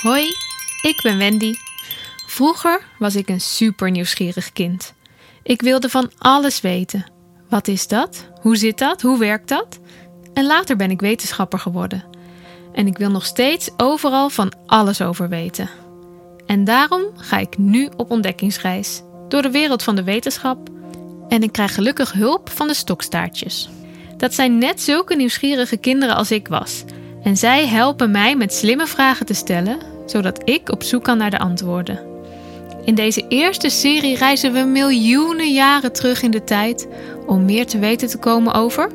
Hoi, 0.00 0.24
ik 0.82 1.00
ben 1.02 1.18
Wendy. 1.18 1.54
Vroeger 2.26 2.82
was 2.98 3.16
ik 3.16 3.28
een 3.28 3.40
super 3.40 3.90
nieuwsgierig 3.90 4.52
kind. 4.52 4.94
Ik 5.42 5.62
wilde 5.62 5.88
van 5.88 6.10
alles 6.18 6.60
weten. 6.60 7.04
Wat 7.48 7.68
is 7.68 7.88
dat? 7.88 8.28
Hoe 8.40 8.56
zit 8.56 8.78
dat? 8.78 9.02
Hoe 9.02 9.18
werkt 9.18 9.48
dat? 9.48 9.78
En 10.34 10.46
later 10.46 10.76
ben 10.76 10.90
ik 10.90 11.00
wetenschapper 11.00 11.58
geworden. 11.58 12.04
En 12.72 12.86
ik 12.86 12.98
wil 12.98 13.10
nog 13.10 13.24
steeds 13.24 13.70
overal 13.76 14.30
van 14.30 14.52
alles 14.66 15.02
over 15.02 15.28
weten. 15.28 15.70
En 16.46 16.64
daarom 16.64 17.02
ga 17.14 17.38
ik 17.38 17.58
nu 17.58 17.88
op 17.96 18.10
ontdekkingsreis 18.10 19.02
door 19.28 19.42
de 19.42 19.50
wereld 19.50 19.82
van 19.82 19.96
de 19.96 20.04
wetenschap. 20.04 20.68
En 21.28 21.42
ik 21.42 21.52
krijg 21.52 21.74
gelukkig 21.74 22.12
hulp 22.12 22.50
van 22.50 22.66
de 22.66 22.74
stokstaartjes. 22.74 23.68
Dat 24.16 24.34
zijn 24.34 24.58
net 24.58 24.80
zulke 24.82 25.16
nieuwsgierige 25.16 25.76
kinderen 25.76 26.16
als 26.16 26.30
ik 26.30 26.48
was. 26.48 26.84
En 27.22 27.36
zij 27.36 27.66
helpen 27.66 28.10
mij 28.10 28.36
met 28.36 28.54
slimme 28.54 28.86
vragen 28.86 29.26
te 29.26 29.34
stellen, 29.34 29.78
zodat 30.10 30.40
ik 30.44 30.70
op 30.70 30.82
zoek 30.82 31.04
kan 31.04 31.18
naar 31.18 31.30
de 31.30 31.38
antwoorden. 31.38 32.00
In 32.84 32.94
deze 32.94 33.24
eerste 33.28 33.68
serie 33.68 34.16
reizen 34.16 34.52
we 34.52 34.60
miljoenen 34.60 35.52
jaren 35.52 35.92
terug 35.92 36.22
in 36.22 36.30
de 36.30 36.44
tijd 36.44 36.88
om 37.26 37.44
meer 37.44 37.66
te 37.66 37.78
weten 37.78 38.08
te 38.08 38.18
komen 38.18 38.54
over 38.54 38.90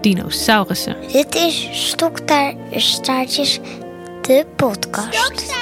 dinosaurussen. 0.00 0.96
Dit 1.12 1.34
is 1.34 1.68
Stokstaartjes, 1.72 3.60
de 4.20 4.46
podcast. 4.56 5.54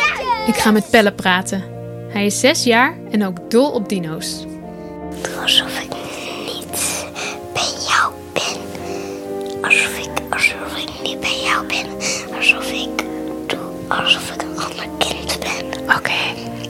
Ik 0.47 0.55
ga 0.55 0.71
met 0.71 0.91
Pelle 0.91 1.13
praten. 1.13 1.63
Hij 2.09 2.27
is 2.27 2.41
zes 2.41 2.65
jaar 2.65 2.99
en 3.11 3.25
ook 3.25 3.51
dol 3.51 3.71
op 3.71 3.89
dino's. 3.89 4.45
Alsof 5.43 5.81
ik 5.81 5.89
niet 6.47 7.07
bij 7.53 7.73
jou 7.89 8.13
ben. 8.33 8.61
Alsof 9.63 9.99
ik, 9.99 10.11
alsof 10.31 10.77
ik 10.77 11.03
niet 11.03 11.21
bij 11.21 11.41
jou 11.45 11.67
ben. 11.67 11.87
Alsof 12.37 12.73
ik 12.73 13.05
doe 13.47 13.59
alsof 13.89 14.34
Oké, 15.97 16.13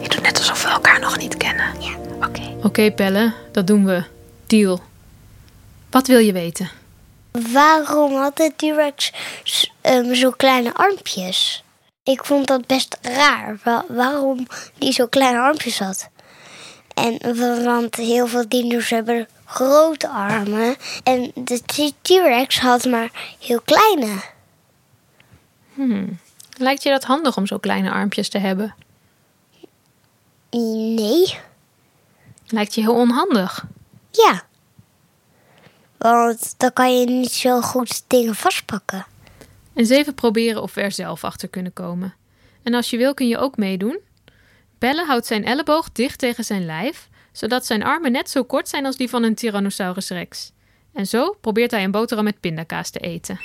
je 0.01 0.09
doet 0.09 0.23
net 0.23 0.39
alsof 0.39 0.63
we 0.63 0.69
elkaar 0.69 1.01
nog 1.01 1.17
niet 1.19 1.37
kennen. 1.37 1.67
Ja. 1.83 1.97
Oké. 2.27 2.41
Oké, 2.63 2.93
Pelle, 2.93 3.33
dat 3.53 3.67
doen 3.67 3.85
we. 3.85 4.05
Deal. 4.47 4.81
Wat 5.91 6.07
wil 6.07 6.19
je 6.19 6.33
weten? 6.33 6.71
Waarom 7.53 8.15
had 8.15 8.37
de 8.37 8.53
T-Rex 8.57 9.13
ehm, 9.81 10.15
zo 10.15 10.31
kleine 10.31 10.75
armpjes? 10.75 11.65
Ik 12.03 12.25
vond 12.25 12.47
dat 12.47 12.67
best 12.67 12.99
raar. 13.03 13.59
Wa- 13.65 13.85
waarom 13.89 14.47
die 14.79 14.93
zo 14.93 15.07
kleine 15.07 15.39
armpjes 15.41 15.79
had. 15.79 16.09
En 16.95 17.19
want 17.65 17.97
heel 17.97 18.27
veel 18.27 18.49
dino's 18.49 18.91
hebben 18.91 19.29
grote 19.45 20.09
armen. 20.09 20.77
En 21.03 21.31
de 21.35 21.61
T-Rex 22.03 22.59
had 22.61 22.85
maar 22.85 23.11
heel 23.41 23.61
kleine. 23.65 24.13
Lijkt 26.57 26.83
je 26.83 26.91
dat 26.91 27.05
handig 27.05 27.37
om 27.37 27.47
zo 27.47 27.59
kleine 27.59 27.91
armpjes 27.91 28.29
te 28.29 28.39
hebben? 28.39 28.75
Nee. 30.59 31.39
Lijkt 32.47 32.75
je 32.75 32.81
heel 32.81 32.95
onhandig? 32.95 33.65
Ja. 34.11 34.43
Want 35.99 36.55
dan 36.59 36.73
kan 36.73 36.99
je 37.01 37.07
niet 37.07 37.33
zo 37.33 37.61
goed 37.61 38.05
dingen 38.07 38.35
vastpakken. 38.35 39.07
En 39.73 39.87
zeven 39.87 40.15
proberen 40.15 40.63
of 40.63 40.75
we 40.75 40.81
er 40.81 40.93
zelf 40.93 41.25
achter 41.25 41.49
kunnen 41.49 41.73
komen. 41.73 42.15
En 42.63 42.75
als 42.75 42.91
je 42.91 42.97
wil 42.97 43.15
kun 43.15 43.29
je 43.29 43.39
ook 43.39 43.57
meedoen. 43.57 43.99
Pelle 44.79 45.05
houdt 45.05 45.27
zijn 45.27 45.45
elleboog 45.45 45.93
dicht 45.93 46.19
tegen 46.19 46.45
zijn 46.45 46.67
lijf, 46.67 47.09
zodat 47.33 47.67
zijn 47.67 47.83
armen 47.83 48.13
net 48.13 48.31
zo 48.31 48.45
kort 48.45 48.69
zijn 48.69 48.87
als 48.87 48.97
die 48.97 49.09
van 49.09 49.23
een 49.23 49.35
Tyrannosaurus 49.35 50.09
rex. 50.09 50.53
En 50.93 51.07
zo 51.07 51.37
probeert 51.41 51.71
hij 51.71 51.85
een 51.85 51.91
boterham 51.91 52.25
met 52.25 52.41
pindakaas 52.41 52.91
te 52.91 52.99
eten. 52.99 53.41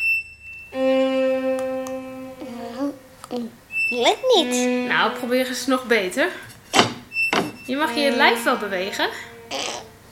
Lukt 3.89 4.35
niet. 4.35 4.87
Nou, 4.87 5.11
probeer 5.11 5.47
eens 5.47 5.65
nog 5.65 5.87
beter. 5.87 6.31
Je 7.69 7.75
mag 7.75 7.95
je 7.95 8.11
lijf 8.11 8.43
wel 8.43 8.57
bewegen. 8.57 9.09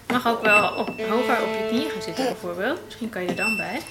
Je 0.08 0.14
mag 0.14 0.28
ook 0.28 0.42
wel 0.42 0.74
op, 0.74 0.88
hoger 0.88 1.42
op 1.42 1.50
je 1.60 1.66
knieën 1.70 1.90
gaan 1.90 2.02
zitten 2.02 2.24
bijvoorbeeld. 2.26 2.80
Misschien 2.86 3.10
kan 3.10 3.22
je 3.22 3.28
er 3.28 3.36
dan 3.36 3.56
bij. 3.58 3.82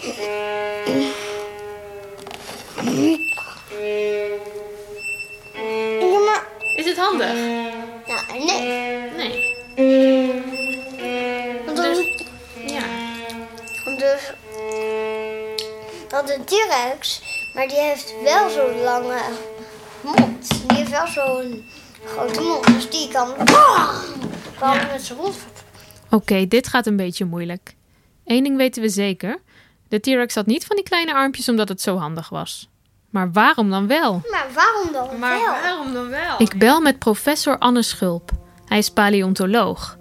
Is 6.77 6.84
het 6.84 6.97
handig? 6.97 7.32
Nou, 8.06 8.44
nee. 8.47 9.10
Nee. 9.16 9.54
Dan, 11.66 12.04
Ja. 12.66 12.83
dus... 13.97 14.33
Want 16.09 16.31
een 16.31 16.44
T-Rex, 16.44 17.22
maar 17.54 17.69
die 17.69 17.81
heeft 17.81 18.15
wel 18.22 18.48
zo'n 18.50 18.83
lange 18.83 19.21
mond. 20.00 20.48
Die 20.69 20.77
heeft 20.77 20.91
wel 20.91 21.06
zo'n 21.06 21.65
grote 22.06 22.41
mond. 22.41 22.67
Dus 22.67 22.91
die 22.91 23.09
kan... 23.09 23.28
Kan 24.59 24.77
met 24.93 25.03
zijn 25.03 25.19
mond... 25.19 25.37
Oké, 26.11 26.47
dit 26.49 26.69
gaat 26.69 26.87
een 26.87 26.97
beetje 26.97 27.25
moeilijk. 27.25 27.75
Eén 28.25 28.43
ding 28.43 28.56
weten 28.56 28.83
we 28.83 28.89
zeker. 28.89 29.39
De 29.89 30.00
T-Rex 30.00 30.34
had 30.34 30.47
niet 30.47 30.66
van 30.66 30.77
die 30.77 30.84
kleine 30.84 31.15
armpjes 31.15 31.49
omdat 31.49 31.69
het 31.69 31.81
zo 31.81 31.97
handig 31.97 32.28
was. 32.28 32.69
Maar 33.11 33.33
waarom 33.33 33.71
dan 33.71 33.87
wel? 33.87 34.22
Maar 34.31 34.47
waarom 34.55 34.93
dan 34.93 35.21
wel? 35.21 35.41
waarom 35.62 35.93
dan 35.93 36.09
wel? 36.09 36.34
Ik 36.39 36.59
bel 36.59 36.81
met 36.81 36.99
professor 36.99 37.59
Anne 37.59 37.83
Schulp. 37.83 38.31
Hij 38.65 38.78
is 38.78 38.91
paleontoloog. 38.91 39.97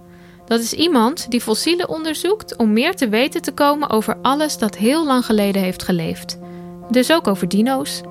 Dat 0.46 0.60
is 0.60 0.74
iemand 0.74 1.32
die 1.32 1.42
fossielen 1.42 1.90
onderzoekt 1.90 2.56
om 2.56 2.74
meer 2.74 2.96
te 2.96 3.10
weten 3.10 3.42
te 3.42 3.52
komen 3.52 3.90
over 3.90 4.18
alles 4.22 4.58
dat 4.58 4.78
heel 4.78 5.06
lang 5.06 5.26
geleden 5.26 5.62
heeft 5.62 5.84
geleefd. 5.84 6.38
Dus 6.90 7.12
ook 7.12 7.28
over 7.28 7.48
dino's. 7.48 8.02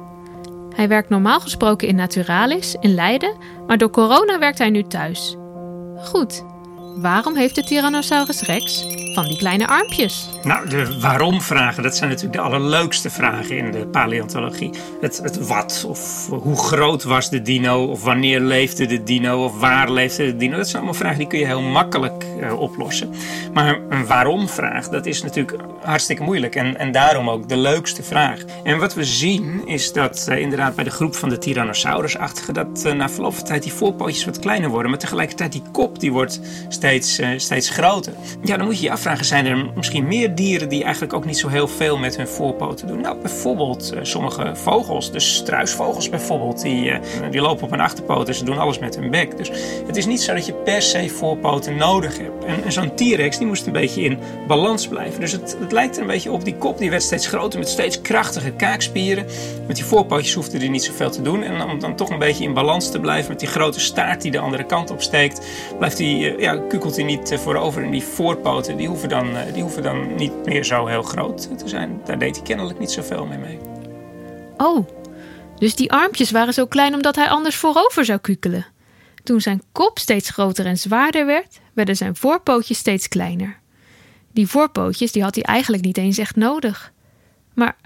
Hij 0.74 0.88
werkt 0.88 1.08
normaal 1.08 1.40
gesproken 1.40 1.88
in 1.88 1.94
Naturalis 1.94 2.76
in 2.80 2.94
Leiden, 2.94 3.36
maar 3.66 3.78
door 3.78 3.90
corona 3.90 4.38
werkt 4.38 4.58
hij 4.58 4.70
nu 4.70 4.82
thuis. 4.82 5.36
Goed, 5.96 6.44
waarom 6.94 7.36
heeft 7.36 7.54
de 7.54 7.64
Tyrannosaurus 7.64 8.40
rex 8.40 8.86
van 9.14 9.24
die 9.24 9.36
kleine 9.36 9.66
armpjes? 9.66 10.28
Nou, 10.42 10.68
de 10.68 10.98
waarom-vragen, 11.00 11.82
dat 11.82 11.96
zijn 11.96 12.10
natuurlijk 12.10 12.36
de 12.36 12.44
allerleukste 12.44 13.10
vragen 13.10 13.56
in 13.56 13.72
de 13.72 13.86
paleontologie. 13.86 14.70
Het, 15.00 15.20
het 15.22 15.46
wat, 15.46 15.84
of 15.88 16.28
hoe 16.28 16.56
groot 16.56 17.02
was 17.02 17.30
de 17.30 17.42
dino, 17.42 17.84
of 17.84 18.02
wanneer 18.02 18.40
leefde 18.40 18.86
de 18.86 19.02
dino, 19.02 19.44
of 19.44 19.58
waar 19.58 19.90
leefde 19.90 20.24
de 20.24 20.36
dino. 20.36 20.56
Dat 20.56 20.66
zijn 20.68 20.76
allemaal 20.76 21.00
vragen 21.00 21.18
die 21.18 21.26
kun 21.26 21.38
je 21.38 21.46
heel 21.46 21.62
makkelijk 21.62 22.24
eh, 22.40 22.60
oplossen. 22.60 23.10
Maar 23.52 23.78
een 23.88 24.06
waarom-vraag, 24.06 24.88
dat 24.88 25.06
is 25.06 25.22
natuurlijk 25.22 25.58
hartstikke 25.82 26.22
moeilijk 26.22 26.54
en, 26.54 26.78
en 26.78 26.92
daarom 26.92 27.30
ook 27.30 27.48
de 27.48 27.56
leukste 27.56 28.02
vraag. 28.02 28.40
En 28.64 28.78
wat 28.78 28.94
we 28.94 29.04
zien 29.04 29.66
is 29.66 29.92
dat 29.92 30.26
eh, 30.28 30.38
inderdaad 30.38 30.74
bij 30.74 30.84
de 30.84 30.90
groep 30.90 31.14
van 31.14 31.28
de 31.28 31.38
Tyrannosaurus-achtigen, 31.38 32.54
dat 32.54 32.84
eh, 32.84 32.92
na 32.92 33.08
verloop 33.08 33.34
van 33.34 33.44
tijd 33.44 33.62
die 33.62 33.72
voorpootjes 33.72 34.24
wat 34.24 34.38
kleiner 34.38 34.70
worden, 34.70 34.90
maar 34.90 35.00
tegelijkertijd 35.00 35.52
die 35.52 35.62
kop 35.72 36.00
die 36.00 36.12
wordt 36.12 36.40
eh, 36.84 37.28
steeds 37.36 37.68
groter. 37.68 38.12
Ja, 38.42 38.56
dan 38.56 38.66
moet 38.66 38.78
je 38.78 38.84
je 38.84 38.90
afvragen, 38.90 39.24
zijn 39.24 39.46
er 39.46 39.66
misschien 39.74 40.06
meer 40.06 40.34
dieren 40.34 40.68
die 40.68 40.82
eigenlijk 40.82 41.12
ook 41.12 41.24
niet 41.24 41.38
zo 41.38 41.48
heel 41.48 41.68
veel 41.68 41.98
met 41.98 42.16
hun 42.16 42.28
voorpoten 42.28 42.86
doen? 42.86 43.00
Nou, 43.00 43.16
bijvoorbeeld 43.20 43.92
eh, 43.92 43.98
sommige 44.02 44.50
vogels, 44.54 45.12
de 45.12 45.20
struisvogels 45.20 46.08
bijvoorbeeld, 46.08 46.62
die, 46.62 46.90
eh, 46.90 47.00
die 47.30 47.40
lopen 47.40 47.64
op 47.64 47.70
hun 47.70 47.80
achterpoten 47.80 48.28
en 48.28 48.34
ze 48.34 48.44
doen 48.44 48.58
alles 48.58 48.78
met 48.78 48.96
hun 48.96 49.10
bek. 49.10 49.36
Dus 49.36 49.50
het 49.86 49.96
is 49.96 50.06
niet 50.06 50.22
zo 50.22 50.34
dat 50.34 50.46
je 50.46 50.52
per 50.52 50.82
se 50.82 51.08
voorpoten 51.08 51.76
nodig 51.76 52.18
hebt. 52.18 52.44
En, 52.44 52.72
zo'n 52.72 52.94
T-Rex 52.94 53.38
die 53.38 53.46
moest 53.46 53.66
een 53.66 53.72
beetje 53.72 54.02
in 54.02 54.18
balans 54.46 54.88
blijven. 54.88 55.20
Dus 55.20 55.32
het, 55.32 55.56
het 55.60 55.72
lijkt 55.72 55.96
er 55.96 56.02
een 56.02 56.08
beetje 56.08 56.32
op, 56.32 56.44
die 56.44 56.56
kop 56.56 56.78
die 56.78 56.90
werd 56.90 57.02
steeds 57.02 57.26
groter 57.26 57.58
met 57.58 57.68
steeds 57.68 58.00
krachtige 58.00 58.50
kaakspieren. 58.50 59.26
Met 59.66 59.76
die 59.76 59.84
voorpootjes 59.84 60.34
hoefde 60.34 60.58
er 60.58 60.68
niet 60.68 60.84
zoveel 60.84 61.10
te 61.10 61.22
doen. 61.22 61.42
En 61.42 61.62
om 61.62 61.80
dan 61.80 61.96
toch 61.96 62.10
een 62.10 62.18
beetje 62.18 62.44
in 62.44 62.54
balans 62.54 62.90
te 62.90 63.00
blijven 63.00 63.30
met 63.30 63.40
die 63.40 63.48
grote 63.48 63.80
staart 63.80 64.22
die 64.22 64.30
de 64.30 64.38
andere 64.38 64.64
kant 64.64 64.90
op 64.90 65.02
steekt, 65.02 65.46
blijft 65.78 66.00
eh, 66.00 66.38
ja, 66.38 66.54
kukelt 66.74 66.96
hij 66.96 67.04
niet 67.04 67.30
eh, 67.30 67.38
voorover. 67.38 67.82
En 67.82 67.90
die 67.90 68.02
voorpoten 68.02 68.76
die 68.76 68.88
hoeven, 68.88 69.08
dan, 69.08 69.36
eh, 69.36 69.52
die 69.52 69.62
hoeven 69.62 69.82
dan 69.82 70.14
niet 70.14 70.44
meer 70.44 70.64
zo 70.64 70.86
heel 70.86 71.02
groot 71.02 71.58
te 71.58 71.68
zijn. 71.68 72.00
Daar 72.04 72.18
deed 72.18 72.36
hij 72.36 72.44
kennelijk 72.44 72.78
niet 72.78 72.90
zoveel 72.90 73.26
mee 73.26 73.38
mee. 73.38 73.58
Oh, 74.56 74.88
dus 75.58 75.74
die 75.74 75.92
armpjes 75.92 76.30
waren 76.30 76.54
zo 76.54 76.66
klein 76.66 76.94
omdat 76.94 77.16
hij 77.16 77.28
anders 77.28 77.56
voorover 77.56 78.04
zou 78.04 78.18
kukelen. 78.18 78.66
Toen 79.22 79.40
zijn 79.40 79.62
kop 79.72 79.98
steeds 79.98 80.30
groter 80.30 80.66
en 80.66 80.78
zwaarder 80.78 81.26
werd, 81.26 81.60
werden 81.72 81.96
zijn 81.96 82.16
voorpootjes 82.16 82.78
steeds 82.78 83.08
kleiner. 83.08 83.58
Die 84.32 84.46
voorpootjes 84.46 85.12
die 85.12 85.22
had 85.22 85.34
hij 85.34 85.44
eigenlijk 85.44 85.84
niet 85.84 85.98
eens 85.98 86.18
echt 86.18 86.36
nodig. 86.36 86.92
Maar 87.54 87.76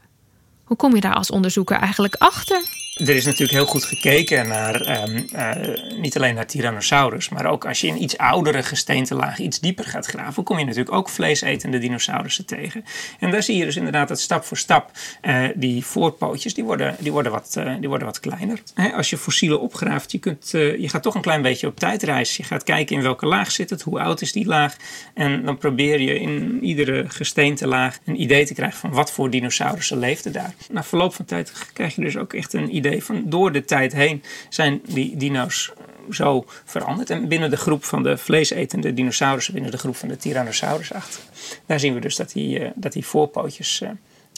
hoe 0.65 0.77
kom 0.77 0.95
je 0.95 1.01
daar 1.01 1.15
als 1.15 1.31
onderzoeker 1.31 1.77
eigenlijk 1.77 2.15
achter? 2.15 2.63
Er 2.99 3.17
is 3.17 3.25
natuurlijk 3.25 3.53
heel 3.53 3.67
goed 3.67 3.85
gekeken 3.85 4.49
naar, 4.49 4.81
ehm, 4.81 5.23
eh, 5.33 5.99
niet 6.01 6.17
alleen 6.17 6.35
naar 6.35 6.47
Tyrannosaurus, 6.47 7.29
maar 7.29 7.47
ook 7.47 7.67
als 7.67 7.81
je 7.81 7.87
in 7.87 8.03
iets 8.03 8.17
oudere 8.17 8.63
gesteentelagen 8.63 9.45
iets 9.45 9.61
dieper 9.61 9.85
gaat 9.85 10.07
graven, 10.07 10.43
kom 10.43 10.59
je 10.59 10.65
natuurlijk 10.65 10.93
ook 10.93 11.09
vleesetende 11.09 11.79
dinosaurussen 11.79 12.47
tegen. 12.47 12.85
En 13.19 13.31
daar 13.31 13.43
zie 13.43 13.57
je 13.57 13.65
dus 13.65 13.77
inderdaad 13.77 14.09
dat 14.09 14.21
stap 14.21 14.45
voor 14.45 14.57
stap 14.57 14.91
eh, 15.21 15.45
die 15.55 15.85
voorpootjes, 15.85 16.55
die 16.55 16.65
worden, 16.65 16.97
die 16.99 17.13
worden, 17.13 17.33
wat, 17.33 17.55
eh, 17.57 17.75
die 17.79 17.89
worden 17.89 18.07
wat 18.07 18.21
kleiner. 18.21 18.63
Als 18.95 19.11
je 19.11 19.19
fossielen 19.19 19.61
opgraaft, 19.61 20.13
je, 20.13 20.19
kunt, 20.19 20.49
je 20.51 20.89
gaat 20.89 21.03
toch 21.03 21.15
een 21.15 21.21
klein 21.21 21.43
beetje 21.43 21.67
op 21.67 21.79
tijdreis. 21.79 22.37
Je 22.37 22.43
gaat 22.43 22.63
kijken 22.63 22.97
in 22.97 23.03
welke 23.03 23.27
laag 23.27 23.51
zit 23.51 23.71
het, 23.71 23.83
hoe 23.83 24.01
oud 24.01 24.21
is 24.21 24.33
die 24.33 24.47
laag. 24.47 24.77
En 25.15 25.45
dan 25.45 25.59
probeer 25.59 26.01
je 26.01 26.21
in 26.21 26.65
iedere 26.65 27.05
gesteentelaag 27.09 27.99
een 28.05 28.21
idee 28.21 28.47
te 28.47 28.55
krijgen 28.55 28.79
van 28.79 28.93
wat 28.93 29.13
voor 29.13 29.31
dinosaurussen 29.31 29.99
leefden 29.99 30.33
daar. 30.33 30.55
Na 30.71 30.85
verloop 30.85 31.15
van 31.15 31.25
tijd 31.25 31.53
krijg 31.73 31.95
je 31.95 32.03
dus 32.03 32.17
ook 32.17 32.33
echt 32.33 32.53
een 32.53 32.75
idee 32.75 32.87
van 32.99 33.23
door 33.27 33.53
de 33.53 33.65
tijd 33.65 33.93
heen 33.93 34.23
zijn 34.49 34.81
die 34.87 35.17
dino's 35.17 35.73
zo 36.11 36.45
veranderd. 36.65 37.11
En 37.11 37.29
binnen 37.29 37.51
de 37.51 37.57
groep 37.57 37.85
van 37.85 38.03
de 38.03 38.17
vleesetende 38.17 38.95
dinosaurussen, 38.95 39.55
binnen 39.55 39.71
de 39.71 39.79
groep 39.79 39.97
van 39.97 40.09
de 40.09 40.17
Tyrannosaurus 40.17 40.93
achter, 40.93 41.21
daar 41.67 41.81
zien 41.81 41.95
we 41.95 42.01
dus 42.01 42.17
dat 42.17 42.33
die, 42.33 42.59
eh, 42.59 42.71
dat 42.75 42.93
die 42.93 43.07
voorpootjes 43.07 43.81
eh, 43.81 43.91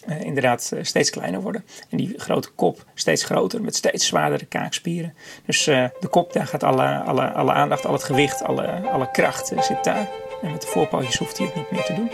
eh, 0.06 0.20
inderdaad 0.20 0.70
eh, 0.72 0.82
steeds 0.82 1.10
kleiner 1.10 1.40
worden. 1.40 1.64
En 1.90 1.96
die 1.96 2.14
grote 2.16 2.50
kop 2.50 2.84
steeds 2.94 3.24
groter 3.24 3.62
met 3.62 3.76
steeds 3.76 4.06
zwaardere 4.06 4.44
kaakspieren. 4.44 5.14
Dus 5.46 5.66
eh, 5.66 5.84
de 6.00 6.08
kop, 6.08 6.32
daar 6.32 6.46
gaat 6.46 6.62
alle, 6.62 6.98
alle, 6.98 7.32
alle 7.32 7.52
aandacht, 7.52 7.86
al 7.86 7.92
het 7.92 8.04
gewicht, 8.04 8.42
alle, 8.42 8.66
alle 8.66 9.10
kracht 9.10 9.52
eh, 9.52 9.62
zit 9.62 9.84
daar. 9.84 10.08
En 10.42 10.50
met 10.50 10.62
de 10.62 10.66
voorpootjes 10.66 11.18
hoeft 11.18 11.38
hij 11.38 11.46
het 11.46 11.56
niet 11.56 11.70
meer 11.70 11.84
te 11.84 11.94
doen. 11.94 12.10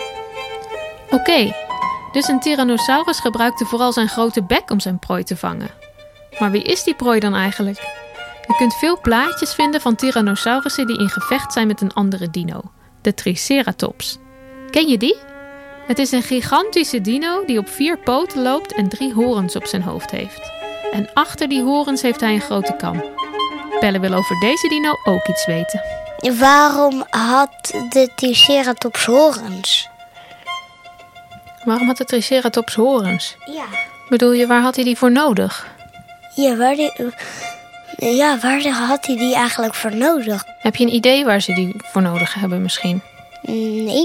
Oké, 1.11 1.55
dus 2.13 2.29
een 2.29 2.41
Tyrannosaurus 2.41 3.21
gebruikte 3.21 3.65
vooral 3.65 3.93
zijn 3.93 4.09
grote 4.09 4.43
bek 4.43 4.71
om 4.71 4.81
zijn 4.81 4.99
prooi 4.99 5.23
te 5.23 5.37
vangen. 5.37 5.86
Maar 6.39 6.51
wie 6.51 6.63
is 6.63 6.83
die 6.83 6.95
prooi 6.95 7.21
dan 7.21 7.35
eigenlijk? 7.35 7.79
Je 8.47 8.55
kunt 8.57 8.75
veel 8.75 9.01
plaatjes 9.01 9.55
vinden 9.55 9.81
van 9.81 9.97
Tyrannosaurussen 9.97 10.87
die 10.87 10.99
in 10.99 11.09
gevecht 11.09 11.53
zijn 11.53 11.67
met 11.67 11.81
een 11.81 11.93
andere 11.93 12.31
dino, 12.31 12.61
de 13.01 13.15
Triceratops. 13.15 14.19
Ken 14.71 14.89
je 14.89 14.99
die? 14.99 15.17
Het 15.87 15.99
is 15.99 16.13
een 16.13 16.23
gigantische 16.23 17.01
dino 17.01 17.45
die 17.45 17.59
op 17.59 17.69
vier 17.69 17.99
poten 17.99 18.43
loopt 18.43 18.75
en 18.75 18.89
drie 18.89 19.13
horens 19.13 19.57
op 19.57 19.67
zijn 19.67 19.83
hoofd 19.83 20.11
heeft. 20.11 20.51
En 20.93 21.11
achter 21.15 21.49
die 21.49 21.63
horens 21.63 22.03
heeft 22.03 22.21
hij 22.21 22.35
een 22.35 22.41
grote 22.41 22.77
kam. 22.77 23.05
Pelle 23.81 24.01
wil 24.01 24.13
over 24.13 24.41
deze 24.41 24.69
dino 24.69 24.93
ook 25.05 25.29
iets 25.29 25.47
weten. 25.47 25.83
Waarom 26.39 27.05
had 27.11 27.71
de 27.89 28.13
Triceratops 28.17 29.05
horens? 29.05 29.89
Waarom 31.65 31.87
had 31.87 31.97
de 31.97 32.05
Triceratops 32.05 32.75
horens? 32.75 33.37
Ja. 33.53 33.65
Bedoel 34.09 34.33
je, 34.33 34.47
waar 34.47 34.63
had 34.63 34.75
hij 34.75 34.85
die 34.85 34.97
voor 34.97 35.13
nodig? 35.13 35.76
Ja, 36.37 36.57
waar, 36.57 36.75
die, 36.75 36.93
ja, 37.97 38.39
waar 38.41 38.69
had 38.69 39.07
hij 39.07 39.17
die 39.17 39.35
eigenlijk 39.35 39.75
voor 39.75 39.97
nodig? 39.97 40.45
Heb 40.59 40.77
je 40.77 40.85
een 40.85 40.95
idee 40.95 41.25
waar 41.25 41.41
ze 41.41 41.55
die 41.55 41.75
voor 41.77 42.03
nodig 42.03 42.35
hebben 42.35 42.63
misschien? 42.63 43.03
Nee. 43.43 44.05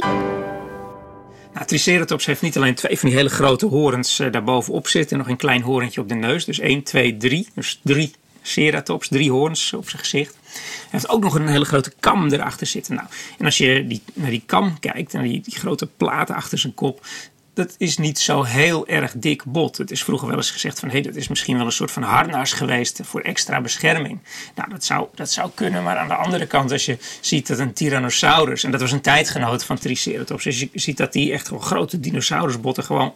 Nou, 1.54 1.66
Triceratops 1.66 2.26
heeft 2.26 2.42
niet 2.42 2.58
alleen 2.58 2.76
twee 2.76 3.00
van 3.00 3.10
die 3.10 3.18
hele 3.18 3.30
grote 3.30 3.66
horens 3.66 4.20
uh, 4.20 4.32
daarbovenop 4.32 4.88
zitten. 4.88 5.12
En 5.12 5.18
nog 5.18 5.28
een 5.28 5.38
klein 5.38 5.62
horentje 5.62 6.02
op 6.02 6.10
de 6.10 6.16
neus. 6.16 6.46
Dus 6.46 6.60
1, 6.60 6.84
2, 6.84 7.18
3. 7.18 7.48
Dus 7.56 7.80
drie 7.84 8.14
ceratops, 8.42 9.08
drie 9.08 9.32
hoorns 9.32 9.74
op 9.74 9.90
zijn 9.90 10.02
gezicht. 10.02 10.38
Hij 10.44 10.90
heeft 10.90 11.10
ook 11.10 11.24
nog 11.24 11.36
een 11.36 11.48
hele 11.48 11.66
grote 11.66 11.94
kam 12.00 12.32
erachter 12.32 12.68
zitten. 12.68 12.96
Nou, 12.96 13.08
en 13.38 13.46
als 13.46 13.58
je 13.58 13.88
die, 13.88 14.02
naar 14.14 14.30
die 14.30 14.44
kam 14.46 14.80
kijkt, 14.80 15.14
naar 15.14 15.24
die, 15.24 15.42
die 15.42 15.56
grote 15.56 15.88
platen 15.98 16.36
achter 16.36 16.58
zijn 16.58 16.74
kop, 16.74 17.06
dat 17.54 17.76
is 17.78 17.98
niet 17.98 18.20
zo 18.20 18.44
heel 18.44 18.88
erg 18.88 19.14
dik 19.16 19.44
bot. 19.44 19.78
Het 19.78 19.92
is 19.92 20.04
vroeger 20.04 20.28
wel 20.28 20.38
eens 20.38 20.52
gezegd 20.52 20.80
van 20.80 20.88
hé, 20.88 20.94
hey, 20.94 21.04
dat 21.04 21.16
is 21.16 21.28
misschien 21.28 21.58
wel 21.58 21.66
een 21.66 21.72
soort 21.72 21.92
van 21.92 22.04
harnas 22.04 22.54
geweest 22.54 23.00
voor 23.04 23.22
extra 23.22 23.62
bescherming. 23.62 24.20
Nou, 24.56 24.70
dat 24.70 24.84
zou, 24.84 25.08
dat 25.16 25.32
zou 25.32 25.50
kunnen, 25.54 25.84
maar 25.84 25.98
aan 25.98 26.08
de 26.08 26.16
andere 26.16 26.46
kant, 26.46 26.72
als 26.72 26.86
je 26.86 26.98
ziet 27.22 27.48
dat 27.48 27.60
een 27.60 27.74
Tyrannosaurus, 27.74 28.64
en 28.64 28.72
dat 28.72 28.82
was 28.82 28.92
een 28.92 29.02
tijdgenoot 29.02 29.66
van 29.66 29.78
Triceratops, 29.78 30.44
dus 30.44 30.60
je 30.60 30.70
ziet 30.74 30.98
dat 30.98 31.14
die 31.14 31.32
echt 31.32 31.50
wel 31.50 31.60
grote 31.60 32.00
dinosaurusbotten 32.00 32.84
gewoon 32.84 33.14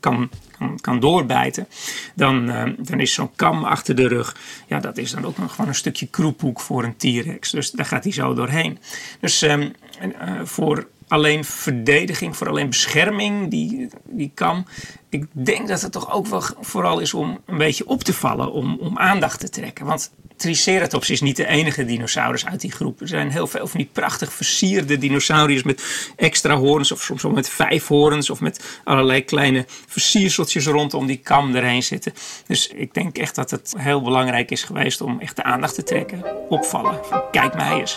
kan, 0.00 0.30
kan, 0.58 0.80
kan 0.80 1.00
doorbijten, 1.00 1.68
dan, 2.14 2.50
uh, 2.50 2.62
dan 2.78 3.00
is 3.00 3.12
zo'n 3.12 3.34
kam 3.36 3.64
achter 3.64 3.94
de 3.94 4.08
rug, 4.08 4.36
ja, 4.66 4.80
dat 4.80 4.96
is 4.96 5.10
dan 5.10 5.24
ook 5.24 5.38
nog 5.38 5.50
gewoon 5.50 5.68
een 5.68 5.74
stukje 5.74 6.06
kroephoek 6.06 6.60
voor 6.60 6.84
een 6.84 6.96
T-Rex. 6.96 7.50
Dus 7.50 7.70
daar 7.70 7.86
gaat 7.86 8.04
hij 8.04 8.12
zo 8.12 8.34
doorheen. 8.34 8.78
Dus 9.20 9.42
um, 9.42 9.72
uh, 10.02 10.40
voor 10.44 10.86
alleen 11.08 11.44
verdediging, 11.44 12.36
voor 12.36 12.48
alleen 12.48 12.68
bescherming, 12.68 13.50
die, 13.50 13.88
die 14.04 14.30
kam. 14.34 14.66
Ik 15.08 15.26
denk 15.32 15.68
dat 15.68 15.82
het 15.82 15.92
toch 15.92 16.12
ook 16.12 16.26
wel 16.26 16.42
vooral 16.60 16.98
is 16.98 17.14
om 17.14 17.40
een 17.46 17.58
beetje 17.58 17.86
op 17.86 18.02
te 18.02 18.12
vallen, 18.12 18.52
om, 18.52 18.78
om 18.80 18.98
aandacht 18.98 19.40
te 19.40 19.48
trekken. 19.48 19.86
Want 19.86 20.10
Triceratops 20.36 21.10
is 21.10 21.20
niet 21.20 21.36
de 21.36 21.46
enige 21.46 21.84
dinosaurus 21.84 22.46
uit 22.46 22.60
die 22.60 22.72
groep. 22.72 23.00
Er 23.00 23.08
zijn 23.08 23.30
heel 23.30 23.46
veel 23.46 23.66
van 23.66 23.80
die 23.80 23.88
prachtig 23.92 24.32
versierde 24.32 24.98
dinosauriërs 24.98 25.62
met 25.62 26.10
extra 26.16 26.56
horens, 26.56 26.92
of 26.92 27.02
soms 27.02 27.22
wel 27.22 27.32
met 27.32 27.48
vijf 27.48 27.86
horens, 27.86 28.30
of 28.30 28.40
met 28.40 28.80
allerlei 28.84 29.24
kleine 29.24 29.64
versierseltjes 29.86 30.66
rondom 30.66 31.06
die 31.06 31.16
kam 31.16 31.54
erheen 31.54 31.82
zitten. 31.82 32.12
Dus 32.46 32.68
ik 32.68 32.94
denk 32.94 33.18
echt 33.18 33.34
dat 33.34 33.50
het 33.50 33.74
heel 33.78 34.02
belangrijk 34.02 34.50
is 34.50 34.62
geweest 34.62 35.00
om 35.00 35.20
echt 35.20 35.36
de 35.36 35.42
aandacht 35.42 35.74
te 35.74 35.82
trekken, 35.82 36.24
opvallen. 36.48 37.00
Kijk 37.30 37.54
mij 37.54 37.80
eens. 37.80 37.96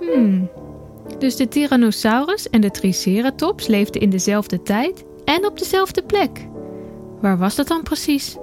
Hmm. 0.00 0.50
Dus 1.18 1.36
de 1.36 1.48
Tyrannosaurus 1.48 2.50
en 2.50 2.60
de 2.60 2.70
Triceratops 2.70 3.66
leefden 3.66 4.00
in 4.00 4.10
dezelfde 4.10 4.62
tijd 4.62 5.04
en 5.24 5.46
op 5.46 5.58
dezelfde 5.58 6.02
plek. 6.02 6.46
Waar 7.20 7.38
was 7.38 7.54
dat 7.54 7.68
dan 7.68 7.82
precies? 7.82 8.36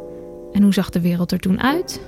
En 0.51 0.63
hoe 0.63 0.73
zag 0.73 0.89
de 0.89 1.01
wereld 1.01 1.31
er 1.31 1.39
toen 1.39 1.61
uit? 1.61 2.01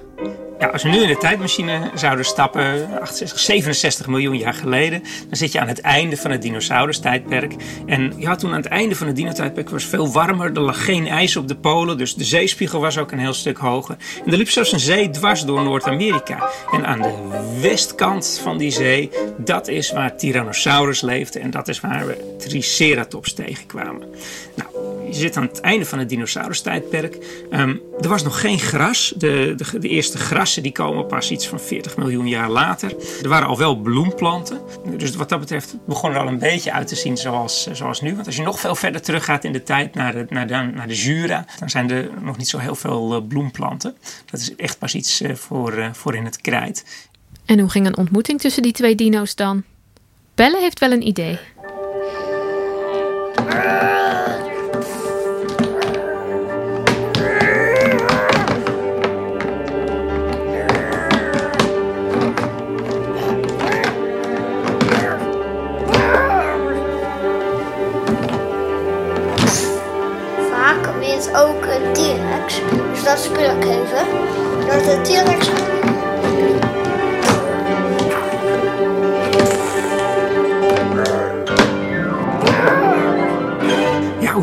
Ja, 0.59 0.67
als 0.67 0.83
we 0.83 0.89
nu 0.89 1.01
in 1.01 1.07
de 1.07 1.17
tijdmachine 1.17 1.91
zouden 1.93 2.25
stappen, 2.25 2.99
68, 3.01 3.39
67 3.39 4.07
miljoen 4.07 4.37
jaar 4.37 4.53
geleden, 4.53 5.01
dan 5.01 5.35
zit 5.37 5.51
je 5.51 5.59
aan 5.59 5.67
het 5.67 5.81
einde 5.81 6.17
van 6.17 6.31
het 6.31 6.41
dinosaurus-tijdperk. 6.41 7.53
En 7.85 8.13
ja, 8.17 8.35
toen 8.35 8.49
aan 8.49 8.57
het 8.57 8.65
einde 8.65 8.95
van 8.95 9.07
het 9.07 9.15
dino-tijdperk 9.15 9.69
was 9.69 9.83
veel 9.83 10.11
warmer, 10.11 10.53
er 10.53 10.61
lag 10.61 10.85
geen 10.85 11.07
ijs 11.07 11.35
op 11.35 11.47
de 11.47 11.55
polen, 11.55 11.97
dus 11.97 12.15
de 12.15 12.23
zeespiegel 12.23 12.79
was 12.79 12.97
ook 12.97 13.11
een 13.11 13.19
heel 13.19 13.33
stuk 13.33 13.57
hoger. 13.57 13.95
En 14.25 14.31
er 14.31 14.37
liep 14.37 14.49
zelfs 14.49 14.71
een 14.71 14.79
zee 14.79 15.09
dwars 15.09 15.45
door 15.45 15.63
Noord-Amerika. 15.63 16.49
En 16.71 16.85
aan 16.85 17.01
de 17.01 17.13
westkant 17.61 18.39
van 18.43 18.57
die 18.57 18.71
zee, 18.71 19.09
dat 19.37 19.67
is 19.67 19.91
waar 19.91 20.17
Tyrannosaurus 20.17 21.01
leefde 21.01 21.39
en 21.39 21.51
dat 21.51 21.67
is 21.67 21.79
waar 21.79 22.07
we 22.07 22.35
Triceratops 22.37 23.33
tegenkwamen. 23.33 24.07
Nou, 24.55 24.76
je 25.07 25.13
zit 25.13 25.37
aan 25.37 25.43
het 25.43 25.59
einde 25.59 25.85
van 25.85 25.99
het 25.99 26.09
dinosaurus-tijdperk. 26.09 27.17
Um, 27.51 27.81
er 28.01 28.09
was 28.09 28.23
nog 28.23 28.39
geen 28.39 28.59
gras. 28.59 29.13
De, 29.17 29.53
de, 29.57 29.79
de, 29.79 29.87
eerste 29.87 30.17
grassen 30.17 30.63
die 30.63 30.71
komen 30.71 31.07
pas 31.07 31.31
iets 31.31 31.47
van 31.47 31.59
40 31.59 31.97
miljoen 31.97 32.27
jaar 32.27 32.49
later. 32.49 32.95
Er 33.21 33.29
waren 33.29 33.47
al 33.47 33.57
wel 33.57 33.75
bloemplanten. 33.75 34.61
Dus 34.97 35.15
wat 35.15 35.29
dat 35.29 35.39
betreft 35.39 35.75
begon 35.85 36.11
er 36.11 36.19
al 36.19 36.27
een 36.27 36.39
beetje 36.39 36.71
uit 36.71 36.87
te 36.87 36.95
zien 36.95 37.17
zoals, 37.17 37.67
zoals 37.71 38.01
nu. 38.01 38.13
Want 38.13 38.25
als 38.25 38.35
je 38.35 38.43
nog 38.43 38.59
veel 38.59 38.75
verder 38.75 39.01
teruggaat 39.01 39.43
in 39.43 39.51
de 39.51 39.63
tijd 39.63 39.95
naar 39.95 40.13
de, 40.13 40.25
naar 40.29 40.47
de, 40.47 40.53
naar 40.53 40.87
de 40.87 40.95
Jura... 40.95 41.45
dan 41.59 41.69
zijn 41.69 41.91
er 41.91 42.09
nog 42.21 42.37
niet 42.37 42.49
zo 42.49 42.57
heel 42.57 42.75
veel 42.75 43.15
uh, 43.15 43.27
bloemplanten. 43.27 43.95
Dat 44.25 44.39
is 44.39 44.55
echt 44.55 44.79
pas 44.79 44.95
iets 44.95 45.21
uh, 45.21 45.35
voor, 45.35 45.89
voor 45.93 46.15
in 46.15 46.25
het 46.25 46.41
krijt. 46.41 47.07
En 47.45 47.59
hoe 47.59 47.69
ging 47.69 47.85
een 47.85 47.97
ontmoeting 47.97 48.39
tussen 48.39 48.63
die 48.63 48.71
twee 48.71 48.95
dino's 48.95 49.35
dan? 49.35 49.63
Belle 50.35 50.59
heeft 50.59 50.79
wel 50.79 50.91
een 50.91 51.07
idee. 51.07 51.39
ook 53.39 53.96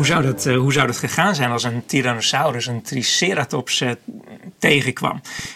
zou, 0.05 0.23
dat, 0.23 0.45
uh, 0.45 0.57
hoe 0.57 0.73
zou 0.73 0.87
dat 0.87 0.97
gegaan 0.97 1.35
zijn 1.35 1.51
als 1.51 1.63
een 1.63 1.85
Tyrannosaurus 1.85 2.65
een 2.65 2.81
Triceratops 2.81 3.81
uh, 3.81 3.91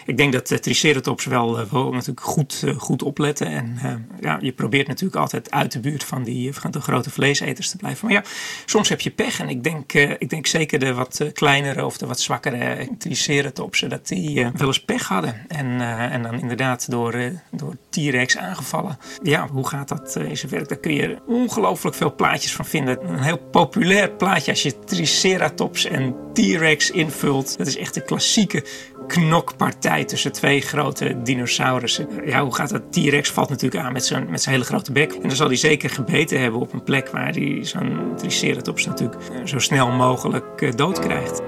Ik 0.06 0.16
denk 0.16 0.32
dat 0.32 0.48
de 0.48 0.58
Triceratops 0.58 1.24
wel, 1.24 1.60
uh, 1.60 1.66
wel 1.70 1.92
natuurlijk 1.92 2.26
goed, 2.26 2.64
goed 2.76 3.02
opletten. 3.02 3.46
En 3.46 3.78
ja, 4.20 4.38
je 4.40 4.52
probeert 4.52 4.86
natuurlijk 4.86 5.20
altijd 5.20 5.50
uit 5.50 5.72
de 5.72 5.80
buurt 5.80 6.04
van, 6.04 6.22
die, 6.22 6.54
van 6.54 6.70
de 6.70 6.80
grote 6.80 7.10
vleeseters 7.10 7.70
te 7.70 7.76
blijven. 7.76 8.06
Maar 8.06 8.14
ja, 8.14 8.22
soms 8.64 8.88
heb 8.88 9.00
je 9.00 9.10
pech. 9.10 9.40
En 9.40 9.48
ik 9.48 9.62
denk, 9.62 9.92
ik 9.92 10.30
denk 10.30 10.46
zeker 10.46 10.78
de 10.78 10.94
wat 10.94 11.24
kleinere 11.32 11.84
of 11.84 11.98
de 11.98 12.06
wat 12.06 12.20
zwakkere 12.20 12.88
Triceratopsen, 12.98 13.88
dat 13.88 14.08
die 14.08 14.50
wel 14.56 14.66
eens 14.66 14.84
pech 14.84 15.08
hadden. 15.08 15.34
En, 15.48 15.80
en 16.10 16.22
dan 16.22 16.40
inderdaad 16.40 16.90
door, 16.90 17.14
door 17.50 17.76
T-Rex 17.88 18.36
aangevallen. 18.36 18.98
Ja, 19.22 19.48
hoe 19.48 19.68
gaat 19.68 19.88
dat 19.88 20.16
in 20.16 20.36
zijn 20.36 20.52
werk? 20.52 20.68
Daar 20.68 20.78
kun 20.78 20.94
je 20.94 21.18
ongelooflijk 21.26 21.96
veel 21.96 22.14
plaatjes 22.14 22.52
van 22.52 22.64
vinden. 22.64 23.08
Een 23.08 23.22
heel 23.22 23.38
populair 23.50 24.10
plaatje 24.10 24.50
als 24.50 24.62
je 24.62 24.78
Triceratops 24.84 25.84
en 25.84 26.14
T-Rex 26.32 26.90
invult. 26.90 27.58
Dat 27.58 27.66
is 27.66 27.76
echt 27.76 27.96
een 27.96 28.04
klassieke 28.04 28.64
knokpartij 29.10 30.04
tussen 30.04 30.32
twee 30.32 30.60
grote 30.60 31.22
dinosaurussen. 31.22 32.08
Ja, 32.24 32.42
hoe 32.42 32.54
gaat 32.54 32.70
dat? 32.70 32.92
T-Rex 32.92 33.30
valt 33.30 33.48
natuurlijk 33.48 33.84
aan 33.84 33.92
met 33.92 34.04
zijn, 34.04 34.30
met 34.30 34.42
zijn 34.42 34.54
hele 34.54 34.66
grote 34.66 34.92
bek. 34.92 35.12
En 35.12 35.22
dan 35.22 35.36
zal 35.36 35.46
hij 35.46 35.56
zeker 35.56 35.90
gebeten 35.90 36.40
hebben 36.40 36.60
op 36.60 36.72
een 36.72 36.82
plek 36.82 37.08
waar 37.08 37.32
hij 37.32 37.58
zo'n 37.62 38.12
Triceratops 38.16 38.86
natuurlijk 38.86 39.22
zo 39.44 39.58
snel 39.58 39.90
mogelijk 39.90 40.76
dood 40.76 40.98
krijgt. 40.98 41.42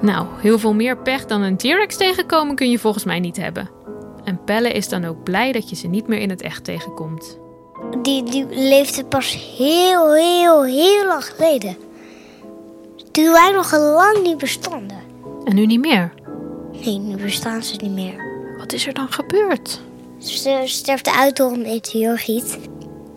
Nou, 0.00 0.26
heel 0.36 0.58
veel 0.58 0.74
meer 0.74 0.96
pech 0.98 1.24
dan 1.24 1.42
een 1.42 1.56
T-Rex 1.56 1.96
tegenkomen 1.96 2.54
kun 2.54 2.70
je 2.70 2.78
volgens 2.78 3.04
mij 3.04 3.20
niet 3.20 3.36
hebben. 3.36 3.70
En 4.24 4.44
Pelle 4.44 4.72
is 4.72 4.88
dan 4.88 5.04
ook 5.04 5.22
blij 5.22 5.52
dat 5.52 5.70
je 5.70 5.76
ze 5.76 5.86
niet 5.86 6.06
meer 6.06 6.18
in 6.18 6.30
het 6.30 6.42
echt 6.42 6.64
tegenkomt. 6.64 7.38
Die, 8.02 8.22
die 8.22 8.46
leefde 8.50 9.04
pas 9.04 9.54
heel, 9.56 10.14
heel, 10.14 10.64
heel 10.64 11.06
lang 11.06 11.24
geleden. 11.24 11.76
Toen 13.12 13.32
wij 13.32 13.50
nog 13.54 13.72
lang 13.72 14.22
niet 14.22 14.38
bestonden. 14.38 14.98
En 15.44 15.54
nu 15.54 15.66
niet 15.66 15.80
meer? 15.80 16.12
Nee, 16.84 16.98
nu 16.98 17.16
bestaan 17.16 17.62
ze 17.62 17.76
niet 17.76 17.92
meer. 17.92 18.26
Wat 18.58 18.72
is 18.72 18.86
er 18.86 18.94
dan 18.94 19.12
gebeurd? 19.12 19.80
Ze 20.18 20.62
sterft 20.64 21.08
uit 21.08 21.36
door 21.36 21.52
een 21.52 21.62
meteoriet. 21.62 22.58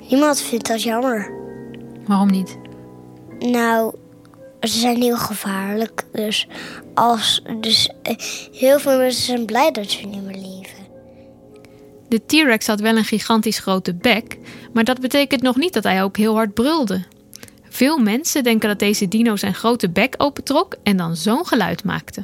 Niemand 0.10 0.42
vindt 0.42 0.68
dat 0.68 0.84
jammer. 0.84 1.32
Waarom 2.06 2.30
niet? 2.30 2.58
Nou, 3.40 3.96
ze 4.62 4.80
zijn 4.80 5.02
heel 5.02 5.18
gevaarlijk. 5.18 6.04
Dus, 6.12 6.48
als, 6.94 7.44
dus 7.60 7.90
eh, 8.04 8.16
heel 8.52 8.80
veel 8.80 8.98
mensen 8.98 9.24
zijn 9.24 9.46
blij 9.46 9.72
dat 9.72 9.92
ze 9.92 10.06
niet 10.06 10.24
meer 10.24 10.36
leven. 10.36 10.80
De 12.08 12.26
T-Rex 12.26 12.68
had 12.68 12.80
wel 12.80 12.98
een 12.98 13.04
gigantisch 13.04 13.60
grote 13.60 13.94
bek, 13.94 14.38
maar 14.74 14.84
dat 14.84 15.00
betekent 15.00 15.42
nog 15.42 15.56
niet 15.56 15.74
dat 15.74 15.84
hij 15.84 16.04
ook 16.04 16.18
heel 16.18 16.36
hard 16.36 16.54
brulde. 16.54 17.04
Veel 17.74 17.98
mensen 17.98 18.44
denken 18.44 18.70
dat 18.70 18.80
deze 18.80 19.08
dino 19.08 19.36
zijn 19.36 19.54
grote 19.54 19.90
bek 19.90 20.14
opentrok 20.18 20.76
en 20.84 20.98
dan 20.98 21.16
zo'n 21.16 21.46
geluid 21.46 21.84
maakte. 21.84 22.24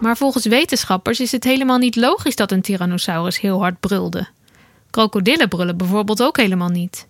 Maar 0.00 0.16
volgens 0.16 0.46
wetenschappers 0.46 1.20
is 1.20 1.32
het 1.32 1.44
helemaal 1.44 1.78
niet 1.78 1.96
logisch 1.96 2.36
dat 2.36 2.52
een 2.52 2.62
Tyrannosaurus 2.62 3.40
heel 3.40 3.58
hard 3.58 3.80
brulde. 3.80 4.28
Krokodillen 4.90 5.48
brullen 5.48 5.76
bijvoorbeeld 5.76 6.22
ook 6.22 6.36
helemaal 6.36 6.68
niet. 6.68 7.06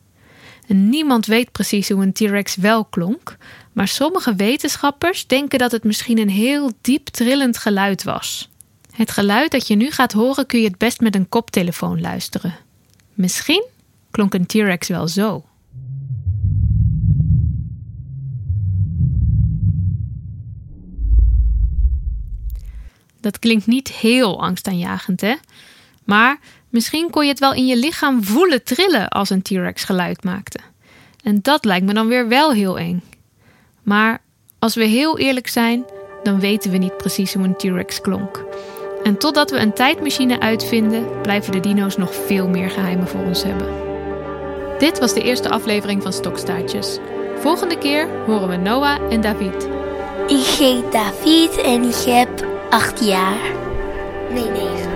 Niemand 0.66 1.26
weet 1.26 1.52
precies 1.52 1.88
hoe 1.88 2.02
een 2.02 2.12
T-Rex 2.12 2.56
wel 2.56 2.84
klonk, 2.84 3.36
maar 3.72 3.88
sommige 3.88 4.34
wetenschappers 4.34 5.26
denken 5.26 5.58
dat 5.58 5.72
het 5.72 5.84
misschien 5.84 6.18
een 6.18 6.30
heel 6.30 6.72
diep 6.80 7.06
trillend 7.06 7.58
geluid 7.58 8.04
was. 8.04 8.50
Het 8.90 9.10
geluid 9.10 9.50
dat 9.50 9.66
je 9.66 9.76
nu 9.76 9.90
gaat 9.90 10.12
horen 10.12 10.46
kun 10.46 10.60
je 10.60 10.68
het 10.68 10.78
best 10.78 11.00
met 11.00 11.14
een 11.14 11.28
koptelefoon 11.28 12.00
luisteren. 12.00 12.54
Misschien 13.14 13.64
klonk 14.16 14.35
een 14.35 14.46
T-Rex 14.46 14.88
wel 14.88 15.08
zo. 15.08 15.44
Dat 23.20 23.38
klinkt 23.38 23.66
niet 23.66 23.88
heel 23.88 24.42
angstaanjagend, 24.42 25.20
hè? 25.20 25.35
Maar 26.04 26.38
misschien 26.68 27.11
kon 27.11 27.23
je 27.25 27.30
het 27.30 27.38
wel 27.38 27.54
in 27.54 27.66
je 27.66 27.76
lichaam 27.76 28.25
voelen 28.25 28.64
trillen 28.64 29.08
als 29.08 29.30
een 29.30 29.42
T-Rex 29.42 29.85
geluid 29.85 30.25
maakte. 30.25 30.58
En 31.23 31.38
dat 31.42 31.64
lijkt 31.64 31.87
me 31.87 31.94
dan 31.94 32.08
weer 32.08 32.28
wel 32.28 32.52
heel 32.52 32.78
eng. 32.78 33.02
Maar 33.82 34.23
als 34.58 34.75
we 34.75 34.85
heel 34.85 35.18
eerlijk 35.18 35.49
zijn, 35.49 35.85
dan 36.23 36.40
weten 36.40 36.70
we 36.70 36.76
niet 36.76 36.96
precies 36.96 37.35
hoe 37.35 37.44
een 37.44 37.56
T-Rex 37.56 38.00
klonk. 38.00 38.44
En 39.02 39.18
totdat 39.18 39.50
we 39.50 39.58
een 39.58 39.75
tijdmachine 39.75 40.40
uitvinden, 40.40 41.20
blijven 41.23 41.52
de 41.52 41.61
dino's 41.61 41.96
nog 41.96 42.14
veel 42.14 42.49
meer 42.49 42.70
geheimen 42.70 43.08
voor 43.08 43.20
ons 43.20 43.42
hebben. 43.42 43.85
Dit 44.78 44.99
was 44.99 45.12
de 45.12 45.23
eerste 45.23 45.49
aflevering 45.49 46.02
van 46.02 46.12
Stokstaartjes. 46.12 46.99
Volgende 47.38 47.78
keer 47.78 48.09
horen 48.26 48.49
we 48.49 48.56
Noah 48.56 49.12
en 49.12 49.21
David. 49.21 49.68
Ik 50.26 50.45
heet 50.59 50.92
David 50.92 51.61
en 51.61 51.83
ik 51.83 52.04
heb 52.06 52.47
acht 52.71 53.04
jaar. 53.04 53.38
Nee, 54.30 54.49
negen. 54.49 54.90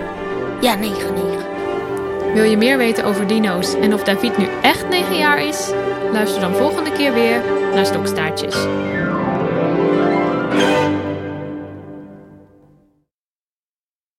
Ja, 0.60 0.74
negen, 0.74 1.14
negen. 1.14 1.46
Wil 2.34 2.44
je 2.44 2.56
meer 2.56 2.78
weten 2.78 3.04
over 3.04 3.26
dino's 3.26 3.74
en 3.74 3.94
of 3.94 4.02
David 4.02 4.38
nu 4.38 4.46
echt 4.62 4.88
9 4.88 5.16
jaar 5.16 5.46
is? 5.46 5.70
Luister 6.12 6.40
dan 6.40 6.54
volgende 6.54 6.92
keer 6.92 7.12
weer 7.12 7.42
naar 7.74 7.86
Stokstaartjes. 7.86 8.56